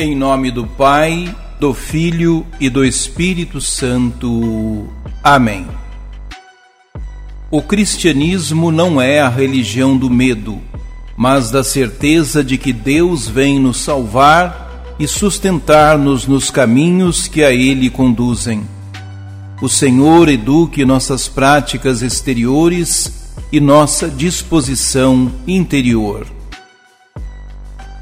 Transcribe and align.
Em 0.00 0.14
nome 0.14 0.52
do 0.52 0.64
Pai, 0.64 1.34
do 1.58 1.74
Filho 1.74 2.46
e 2.60 2.70
do 2.70 2.84
Espírito 2.84 3.60
Santo. 3.60 4.86
Amém. 5.24 5.66
O 7.50 7.60
cristianismo 7.60 8.70
não 8.70 9.02
é 9.02 9.18
a 9.18 9.28
religião 9.28 9.96
do 9.96 10.08
medo, 10.08 10.60
mas 11.16 11.50
da 11.50 11.64
certeza 11.64 12.44
de 12.44 12.56
que 12.56 12.72
Deus 12.72 13.26
vem 13.26 13.58
nos 13.58 13.78
salvar 13.78 14.94
e 15.00 15.08
sustentar-nos 15.08 16.28
nos 16.28 16.48
caminhos 16.48 17.26
que 17.26 17.42
a 17.42 17.50
Ele 17.50 17.90
conduzem. 17.90 18.62
O 19.60 19.68
Senhor 19.68 20.28
eduque 20.28 20.84
nossas 20.84 21.26
práticas 21.26 22.02
exteriores 22.02 23.34
e 23.50 23.58
nossa 23.58 24.08
disposição 24.08 25.28
interior. 25.44 26.37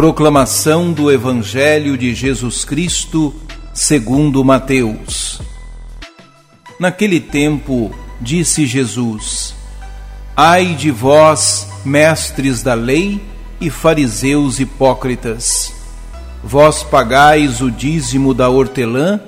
Proclamação 0.00 0.94
do 0.94 1.12
Evangelho 1.12 1.94
de 1.94 2.14
Jesus 2.14 2.64
Cristo, 2.64 3.34
segundo 3.74 4.42
Mateus. 4.42 5.42
Naquele 6.78 7.20
tempo, 7.20 7.94
disse 8.18 8.64
Jesus: 8.64 9.54
Ai 10.34 10.74
de 10.74 10.90
vós, 10.90 11.68
mestres 11.84 12.62
da 12.62 12.72
lei 12.72 13.20
e 13.60 13.68
fariseus 13.68 14.58
hipócritas! 14.58 15.70
Vós 16.42 16.82
pagais 16.82 17.60
o 17.60 17.70
dízimo 17.70 18.32
da 18.32 18.48
hortelã, 18.48 19.20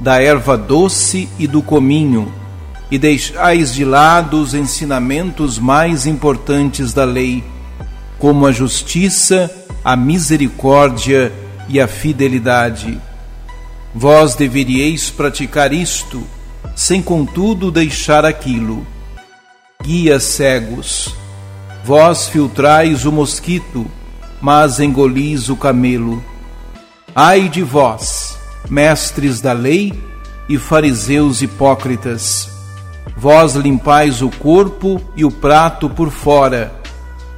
da 0.00 0.22
erva 0.22 0.56
doce 0.56 1.28
e 1.40 1.48
do 1.48 1.60
cominho, 1.60 2.32
e 2.88 3.00
deixais 3.00 3.74
de 3.74 3.84
lado 3.84 4.40
os 4.40 4.54
ensinamentos 4.54 5.58
mais 5.58 6.06
importantes 6.06 6.92
da 6.92 7.04
lei, 7.04 7.42
como 8.16 8.46
a 8.46 8.52
justiça, 8.52 9.56
a 9.84 9.96
misericórdia 9.96 11.32
e 11.68 11.80
a 11.80 11.88
fidelidade. 11.88 13.00
Vós 13.94 14.34
deveríeis 14.34 15.10
praticar 15.10 15.72
isto, 15.72 16.22
sem 16.76 17.02
contudo 17.02 17.70
deixar 17.70 18.24
aquilo. 18.24 18.86
Guias 19.82 20.24
cegos, 20.24 21.14
vós 21.84 22.28
filtrais 22.28 23.04
o 23.04 23.12
mosquito, 23.12 23.86
mas 24.40 24.78
engolis 24.78 25.48
o 25.48 25.56
camelo. 25.56 26.22
Ai 27.14 27.48
de 27.48 27.62
vós, 27.62 28.38
mestres 28.68 29.40
da 29.40 29.52
lei 29.52 29.92
e 30.48 30.58
fariseus 30.58 31.42
hipócritas! 31.42 32.48
Vós 33.16 33.54
limpais 33.54 34.22
o 34.22 34.30
corpo 34.30 35.00
e 35.16 35.24
o 35.24 35.30
prato 35.30 35.90
por 35.90 36.10
fora, 36.10 36.72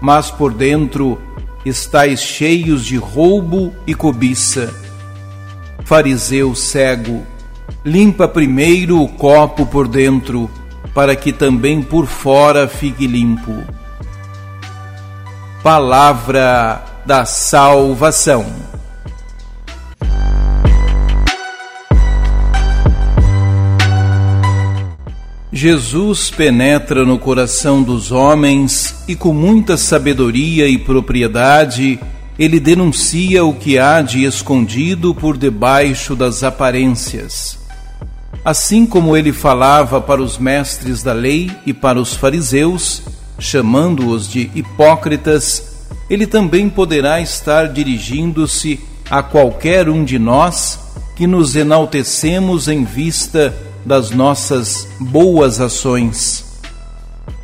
mas 0.01 0.31
por 0.31 0.53
dentro 0.53 1.19
estáis 1.65 2.21
cheios 2.21 2.85
de 2.85 2.97
roubo 2.97 3.73
e 3.87 3.95
cobiça. 3.95 4.73
Fariseu 5.85 6.55
cego, 6.55 7.27
limpa 7.85 8.29
primeiro 8.29 9.01
o 9.01 9.09
copo 9.09 9.67
por 9.67 9.89
dentro, 9.89 10.51
para 10.95 11.17
que 11.17 11.33
também 11.33 11.83
por 11.83 12.07
fora 12.07 12.69
fique 12.69 13.07
limpo. 13.07 13.65
Palavra 15.63 16.83
da 17.07 17.25
salvação. 17.25 18.72
Jesus 25.55 26.31
penetra 26.31 27.05
no 27.05 27.19
coração 27.19 27.83
dos 27.83 28.11
homens 28.11 28.95
e, 29.07 29.15
com 29.15 29.35
muita 29.35 29.77
sabedoria 29.77 30.67
e 30.67 30.79
propriedade, 30.79 32.01
ele 32.39 32.59
denuncia 32.59 33.45
o 33.45 33.53
que 33.53 33.79
há 33.79 34.01
de 34.01 34.25
escondido 34.25 35.15
por 35.15 35.37
debaixo 35.37 36.17
das 36.17 36.43
aparências. 36.43 37.59
Assim 38.43 38.87
como 38.87 39.15
ele 39.15 39.31
falava 39.31 40.01
para 40.01 40.23
os 40.23 40.39
mestres 40.39 41.03
da 41.03 41.13
lei 41.13 41.51
e 41.67 41.75
para 41.75 42.01
os 42.01 42.15
fariseus, 42.17 43.03
chamando-os 43.39 44.27
de 44.27 44.51
hipócritas, 44.55 45.87
ele 46.09 46.27
também 46.27 46.71
poderá 46.71 47.21
estar 47.21 47.69
dirigindo-se 47.69 48.81
a 49.11 49.23
qualquer 49.23 49.91
um 49.91 50.03
de 50.03 50.19
nós 50.19 50.81
que 51.15 51.27
nos 51.27 51.55
enaltecemos 51.55 52.69
em 52.69 52.85
vista 52.85 53.55
das 53.85 54.11
nossas 54.11 54.89
boas 55.01 55.61
ações. 55.61 56.45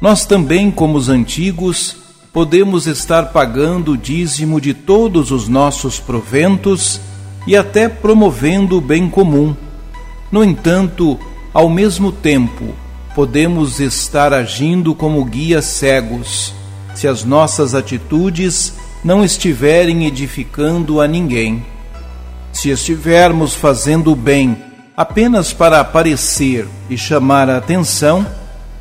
Nós 0.01 0.25
também, 0.25 0.71
como 0.71 0.97
os 0.97 1.09
antigos, 1.09 1.97
podemos 2.33 2.87
estar 2.87 3.33
pagando 3.33 3.93
o 3.93 3.97
dízimo 3.97 4.61
de 4.61 4.73
todos 4.75 5.31
os 5.31 5.49
nossos 5.49 5.99
proventos 5.99 7.01
e 7.47 7.57
até 7.57 7.89
promovendo 7.89 8.79
o 8.79 8.81
bem 8.81 9.09
comum. 9.09 9.57
No 10.31 10.45
entanto, 10.45 11.19
ao 11.53 11.69
mesmo 11.69 12.13
tempo, 12.13 12.75
podemos 13.15 13.81
estar 13.81 14.33
agindo 14.33 14.95
como 14.95 15.25
guias 15.25 15.65
cegos, 15.65 16.55
se 16.95 17.09
as 17.09 17.25
nossas 17.25 17.75
atitudes 17.75 18.75
não 19.03 19.25
estiverem 19.25 20.07
edificando 20.07 21.01
a 21.01 21.09
ninguém. 21.09 21.65
Se 22.53 22.71
estivermos 22.71 23.55
fazendo 23.55 24.13
o 24.13 24.17
bem 24.17 24.68
apenas 24.99 25.53
para 25.53 25.79
aparecer 25.79 26.67
e 26.91 26.99
chamar 26.99 27.49
a 27.49 27.59
atenção, 27.59 28.27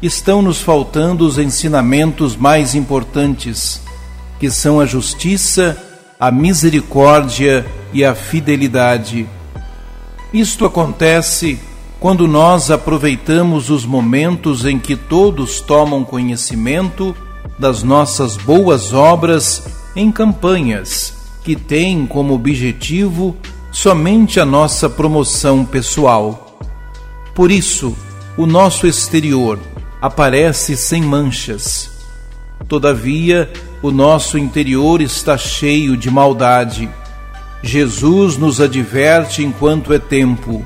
estão 0.02 0.42
nos 0.42 0.60
faltando 0.60 1.24
os 1.24 1.38
ensinamentos 1.38 2.36
mais 2.36 2.74
importantes, 2.74 3.80
que 4.40 4.50
são 4.50 4.80
a 4.80 4.86
justiça, 4.88 5.78
a 6.20 6.32
misericórdia 6.32 7.64
e 7.94 8.04
a 8.04 8.16
fidelidade. 8.16 9.30
Isto 10.34 10.66
acontece 10.66 11.60
quando 12.00 12.28
nós 12.28 12.72
aproveitamos 12.72 13.70
os 13.70 13.86
momentos 13.86 14.66
em 14.66 14.80
que 14.80 14.96
todos 14.96 15.62
tomam 15.62 16.04
conhecimento 16.04 17.16
das 17.60 17.84
nossas 17.84 18.36
boas 18.38 18.92
obras 18.92 19.66
em 19.96 20.12
campanhas 20.12 21.14
que 21.44 21.56
têm 21.56 22.08
como 22.08 22.34
objetivo 22.34 23.38
somente 23.78 24.40
a 24.40 24.46
nossa 24.46 24.90
promoção 24.90 25.64
pessoal. 25.64 26.58
Por 27.36 27.52
isso, 27.52 27.96
o 28.36 28.48
nosso 28.48 28.88
exterior 28.88 29.60
aparece 30.02 30.76
sem 30.76 31.04
manchas. 31.04 31.92
Todavia, 32.68 33.48
o 33.84 33.92
nosso 33.92 34.36
interior 34.36 35.00
está 35.00 35.38
cheio 35.38 35.96
de 35.96 36.10
maldade. 36.10 36.90
Jesus 37.62 38.36
nos 38.36 38.60
adverte 38.60 39.44
enquanto 39.44 39.94
é 39.94 40.00
tempo. 40.00 40.66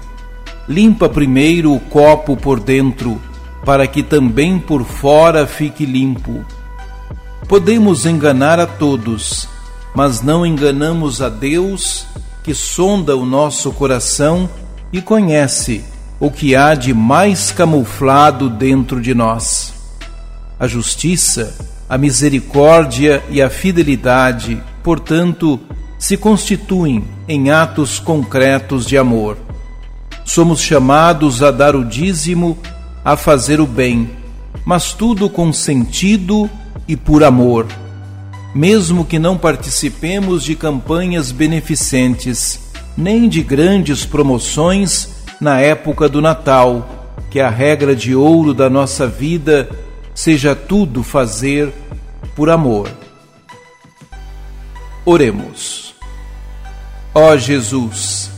Limpa 0.66 1.10
primeiro 1.10 1.74
o 1.76 1.82
copo 1.82 2.38
por 2.38 2.62
dentro, 2.62 3.22
para 3.66 3.88
que 3.88 4.02
também 4.02 4.58
por 4.58 4.86
fora 4.86 5.46
fique 5.46 5.86
limpo. 5.86 6.46
Podemos 7.46 8.06
enganar 8.06 8.58
a 8.58 8.66
todos, 8.66 9.50
mas 9.94 10.22
não 10.22 10.46
enganamos 10.46 11.22
a 11.22 11.28
Deus 11.28 12.08
que 12.44 12.53
sonda 12.53 13.16
o 13.16 13.25
nosso 13.25 13.72
coração 13.72 14.50
e 14.91 15.02
conhece 15.02 15.84
o 16.19 16.29
que 16.29 16.56
há 16.56 16.75
de 16.75 16.94
mais 16.94 17.52
camuflado 17.52 18.50
dentro 18.50 19.02
de 19.02 19.13
nós. 19.13 19.74
A 20.59 20.68
justiça, 20.68 21.56
a 21.90 21.97
misericórdia 21.97 23.24
e 23.30 23.41
a 23.41 23.50
fidelidade, 23.50 24.62
portanto, 24.84 25.59
se 25.97 26.18
constituem 26.18 27.03
em 27.28 27.51
atos 27.51 28.00
concretos 28.00 28.85
de 28.85 28.97
amor. 28.97 29.38
Somos 30.25 30.62
chamados 30.62 31.41
a 31.44 31.51
dar 31.51 31.75
o 31.75 31.84
dízimo, 31.84 32.57
a 33.03 33.16
fazer 33.16 33.59
o 33.59 33.68
bem, 33.68 34.09
mas 34.66 34.94
tudo 34.94 35.30
com 35.30 35.51
sentido 35.51 36.50
e 36.88 36.96
por 36.96 37.24
amor 37.24 37.68
mesmo 38.53 39.06
que 39.06 39.18
não 39.18 39.38
participemos 39.38 40.44
de 40.44 40.56
campanhas 40.56 41.31
beneficentes, 41.31 42.59
nem 42.98 43.30
de 43.30 43.42
grandes 43.42 44.06
promoções 44.06 45.09
na 45.39 45.59
época 45.59 46.09
do 46.09 46.21
Natal, 46.21 47.15
que 47.30 47.39
a 47.39 47.50
regra 47.50 47.95
de 47.95 48.13
ouro 48.13 48.53
da 48.53 48.69
nossa 48.69 49.07
vida 49.07 49.69
seja 50.13 50.53
tudo 50.53 51.01
fazer 51.01 51.71
por 52.36 52.50
amor. 52.50 52.89
Oremos. 55.06 55.95
Ó 57.13 57.36
Jesus, 57.38 58.30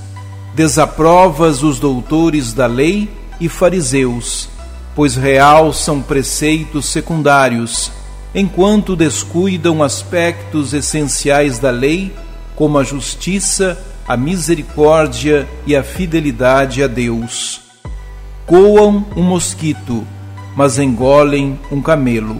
desaprovas 0.56 1.64
os 1.64 1.80
doutores 1.80 2.54
da 2.54 2.68
lei 2.68 3.10
e 3.40 3.50
fariseus, 3.50 4.48
pois 4.96 5.16
real 5.16 5.74
são 5.74 6.02
preceitos 6.02 6.86
secundários 6.86 7.92
enquanto 8.34 8.96
descuidam 8.96 9.84
aspectos 9.84 10.74
essenciais 10.74 11.60
da 11.60 11.70
lei, 11.70 12.14
como 12.56 12.78
a 12.78 12.84
justiça, 12.84 13.78
a 14.08 14.18
misericórdia 14.18 15.48
e 15.66 15.76
a 15.76 15.84
fidelidade 15.84 16.84
a 16.84 16.88
Deus. 16.88 17.62
Coam 18.46 19.06
um 19.16 19.24
mosquito, 19.24 20.06
mas 20.56 20.78
engolem 20.78 21.60
um 21.72 21.82
camelo. 21.82 22.38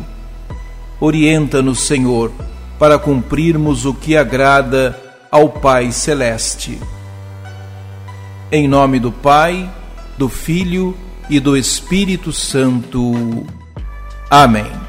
Orienta-nos, 1.00 1.82
Senhor, 1.82 2.32
para 2.78 2.98
cumprirmos 2.98 3.86
o 3.86 3.94
que 3.94 4.18
agrada 4.18 5.00
ao 5.32 5.50
Pai 5.50 5.92
Celeste. 5.92 6.80
Em 8.52 8.68
nome 8.68 9.00
do 9.00 9.12
Pai, 9.12 9.70
do 10.18 10.30
Filho 10.30 10.96
e 11.30 11.40
do 11.40 11.58
Espírito 11.58 12.32
Santo. 12.32 13.46
Amém. 14.30 14.83